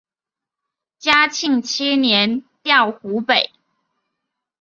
[0.97, 3.51] 嘉庆七年调湖北。